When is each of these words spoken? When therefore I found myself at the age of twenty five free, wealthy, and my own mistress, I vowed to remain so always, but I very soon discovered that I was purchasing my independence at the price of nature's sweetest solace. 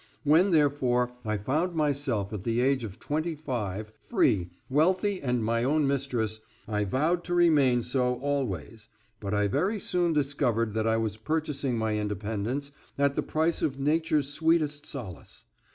When 0.23 0.49
therefore 0.49 1.11
I 1.23 1.37
found 1.37 1.75
myself 1.75 2.33
at 2.33 2.43
the 2.43 2.59
age 2.59 2.83
of 2.83 2.97
twenty 2.99 3.35
five 3.35 3.93
free, 4.01 4.49
wealthy, 4.67 5.21
and 5.21 5.45
my 5.45 5.63
own 5.63 5.85
mistress, 5.85 6.39
I 6.67 6.85
vowed 6.85 7.23
to 7.25 7.35
remain 7.35 7.83
so 7.83 8.15
always, 8.15 8.89
but 9.19 9.35
I 9.35 9.47
very 9.47 9.79
soon 9.79 10.11
discovered 10.11 10.73
that 10.73 10.87
I 10.87 10.97
was 10.97 11.17
purchasing 11.17 11.77
my 11.77 11.99
independence 11.99 12.71
at 12.97 13.13
the 13.13 13.21
price 13.21 13.61
of 13.61 13.77
nature's 13.79 14.33
sweetest 14.33 14.87
solace. 14.87 15.45